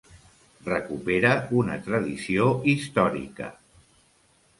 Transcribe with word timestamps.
Recupera 0.67 1.33
una 1.59 1.75
tradició 1.87 2.47
històrica. 2.73 3.51